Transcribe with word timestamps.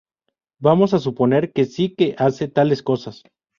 Vamos 0.59 0.95
a 0.95 0.99
suponer 0.99 1.51
que 1.53 1.65
sí 1.65 1.93
que 1.93 2.15
hace 2.17 2.47
tales 2.47 2.81
cosas. 2.81 3.21